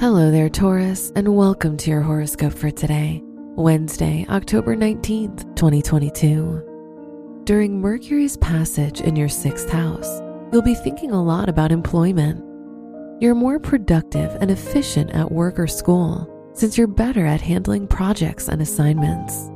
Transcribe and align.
Hello 0.00 0.30
there, 0.30 0.48
Taurus, 0.48 1.12
and 1.14 1.36
welcome 1.36 1.76
to 1.76 1.90
your 1.90 2.00
horoscope 2.00 2.54
for 2.54 2.70
today, 2.70 3.20
Wednesday, 3.22 4.24
October 4.30 4.74
19th, 4.74 5.54
2022. 5.56 7.42
During 7.44 7.82
Mercury's 7.82 8.38
passage 8.38 9.02
in 9.02 9.14
your 9.14 9.28
sixth 9.28 9.68
house, 9.68 10.22
you'll 10.50 10.62
be 10.62 10.74
thinking 10.74 11.10
a 11.10 11.22
lot 11.22 11.50
about 11.50 11.70
employment. 11.70 12.42
You're 13.20 13.34
more 13.34 13.60
productive 13.60 14.34
and 14.40 14.50
efficient 14.50 15.10
at 15.10 15.30
work 15.30 15.58
or 15.58 15.66
school 15.66 16.50
since 16.54 16.78
you're 16.78 16.86
better 16.86 17.26
at 17.26 17.42
handling 17.42 17.86
projects 17.86 18.48
and 18.48 18.62
assignments. 18.62 19.50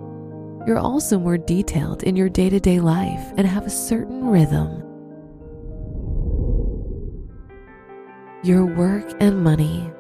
You're 0.67 0.77
also 0.77 1.19
more 1.19 1.39
detailed 1.39 2.03
in 2.03 2.17
your 2.17 2.29
day 2.29 2.51
to 2.51 2.61
day 2.61 2.81
life 2.81 3.33
and 3.39 3.47
have 3.47 3.65
a 3.65 3.71
certain 3.71 4.27
rhythm. 4.27 4.83
Your 8.43 8.67
work 8.67 9.11
and 9.21 9.43
money. 9.43 9.91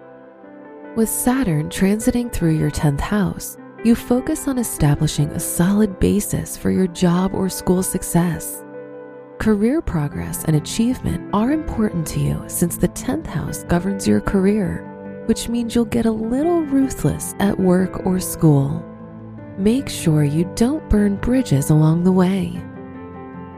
With 0.96 1.08
Saturn 1.08 1.70
transiting 1.70 2.32
through 2.32 2.52
your 2.52 2.70
10th 2.70 3.00
house, 3.00 3.56
you 3.82 3.96
focus 3.96 4.46
on 4.46 4.58
establishing 4.58 5.28
a 5.30 5.40
solid 5.40 5.98
basis 5.98 6.56
for 6.56 6.70
your 6.70 6.86
job 6.86 7.34
or 7.34 7.48
school 7.48 7.82
success. 7.82 8.62
Career 9.40 9.82
progress 9.82 10.44
and 10.44 10.54
achievement 10.54 11.34
are 11.34 11.50
important 11.50 12.06
to 12.06 12.20
you 12.20 12.44
since 12.46 12.76
the 12.76 12.86
10th 12.86 13.26
house 13.26 13.64
governs 13.64 14.06
your 14.06 14.20
career, 14.20 14.84
which 15.26 15.48
means 15.48 15.74
you'll 15.74 15.84
get 15.84 16.06
a 16.06 16.12
little 16.12 16.62
ruthless 16.62 17.34
at 17.40 17.58
work 17.58 18.06
or 18.06 18.20
school. 18.20 18.80
Make 19.58 19.88
sure 19.88 20.22
you 20.22 20.48
don't 20.54 20.88
burn 20.88 21.16
bridges 21.16 21.70
along 21.70 22.04
the 22.04 22.12
way. 22.12 22.52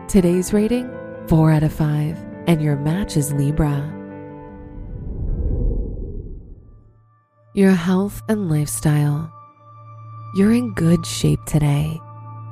Today's 0.09 0.55
rating 0.55 0.91
4 1.28 1.50
out 1.50 1.65
of 1.65 1.73
5, 1.75 2.17
and 2.47 2.62
your 2.62 2.77
match 2.77 3.19
is 3.19 3.31
Libra. 3.34 3.95
Your 7.57 7.71
health 7.71 8.23
and 8.29 8.51
lifestyle. 8.51 9.33
You're 10.35 10.53
in 10.53 10.75
good 10.75 11.07
shape 11.07 11.43
today. 11.47 11.99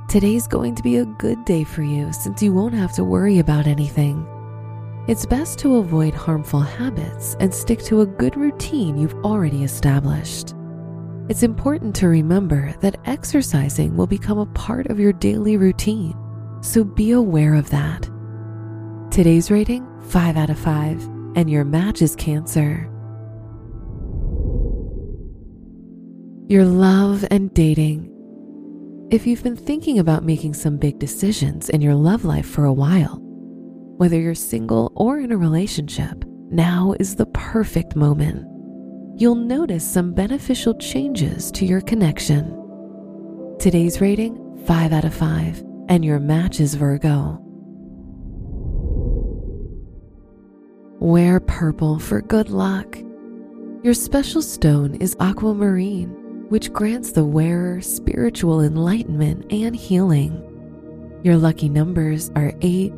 Today's 0.08 0.46
going 0.46 0.74
to 0.76 0.82
be 0.82 0.96
a 0.96 1.04
good 1.04 1.44
day 1.44 1.62
for 1.62 1.82
you 1.82 2.10
since 2.14 2.42
you 2.42 2.54
won't 2.54 2.72
have 2.72 2.94
to 2.94 3.04
worry 3.04 3.38
about 3.38 3.66
anything. 3.66 4.26
It's 5.06 5.26
best 5.26 5.58
to 5.58 5.76
avoid 5.76 6.14
harmful 6.14 6.60
habits 6.60 7.36
and 7.38 7.52
stick 7.52 7.82
to 7.82 8.00
a 8.00 8.06
good 8.06 8.34
routine 8.34 8.96
you've 8.96 9.22
already 9.26 9.62
established. 9.62 10.54
It's 11.28 11.42
important 11.42 11.94
to 11.96 12.08
remember 12.08 12.72
that 12.80 12.98
exercising 13.04 13.98
will 13.98 14.06
become 14.06 14.38
a 14.38 14.46
part 14.46 14.86
of 14.86 14.98
your 14.98 15.12
daily 15.12 15.58
routine, 15.58 16.16
so 16.62 16.82
be 16.82 17.10
aware 17.10 17.52
of 17.52 17.68
that. 17.68 18.08
Today's 19.10 19.50
rating 19.50 19.86
5 20.04 20.38
out 20.38 20.48
of 20.48 20.58
5, 20.58 21.04
and 21.36 21.50
your 21.50 21.64
match 21.64 22.00
is 22.00 22.16
Cancer. 22.16 22.90
Your 26.46 26.66
love 26.66 27.24
and 27.30 27.54
dating. 27.54 28.10
If 29.10 29.26
you've 29.26 29.42
been 29.42 29.56
thinking 29.56 29.98
about 29.98 30.24
making 30.24 30.52
some 30.52 30.76
big 30.76 30.98
decisions 30.98 31.70
in 31.70 31.80
your 31.80 31.94
love 31.94 32.26
life 32.26 32.44
for 32.44 32.66
a 32.66 32.72
while, 32.72 33.18
whether 33.96 34.20
you're 34.20 34.34
single 34.34 34.92
or 34.94 35.18
in 35.18 35.32
a 35.32 35.38
relationship, 35.38 36.22
now 36.50 36.94
is 37.00 37.16
the 37.16 37.24
perfect 37.24 37.96
moment. 37.96 38.46
You'll 39.18 39.36
notice 39.36 39.90
some 39.90 40.12
beneficial 40.12 40.74
changes 40.74 41.50
to 41.52 41.64
your 41.64 41.80
connection. 41.80 42.50
Today's 43.58 44.02
rating 44.02 44.62
5 44.66 44.92
out 44.92 45.06
of 45.06 45.14
5, 45.14 45.64
and 45.88 46.04
your 46.04 46.20
match 46.20 46.60
is 46.60 46.74
Virgo. 46.74 47.38
Wear 51.00 51.40
purple 51.40 51.98
for 51.98 52.20
good 52.20 52.50
luck. 52.50 52.98
Your 53.82 53.94
special 53.94 54.42
stone 54.42 54.96
is 54.96 55.16
aquamarine 55.20 56.20
which 56.48 56.72
grants 56.72 57.12
the 57.12 57.24
wearer 57.24 57.80
spiritual 57.80 58.60
enlightenment 58.60 59.50
and 59.52 59.74
healing. 59.74 61.20
Your 61.22 61.36
lucky 61.36 61.68
numbers 61.68 62.30
are 62.36 62.52
8, 62.60 62.92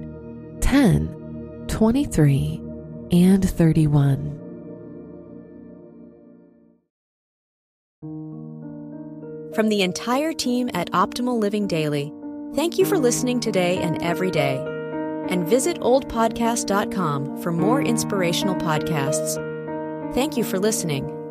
10, 0.61 1.65
23, 1.69 2.61
and 3.13 3.49
31. 3.49 4.33
From 9.55 9.69
the 9.71 9.81
entire 9.83 10.35
team 10.35 10.69
at 10.75 10.91
Optimal 10.91 11.39
Living 11.39 11.67
Daily, 11.67 12.13
thank 12.55 12.77
you 12.79 12.85
for 12.85 12.99
listening 12.99 13.41
today 13.41 13.79
and 13.79 14.03
every 14.03 14.31
day. 14.31 14.59
And 15.29 15.47
visit 15.47 15.81
oldpodcast.com 15.81 17.43
for 17.43 17.53
more 17.53 17.81
inspirational 17.81 18.55
podcasts. 18.55 19.43
Thank 20.15 20.37
you 20.37 20.45
for 20.45 20.59
listening. 20.59 21.26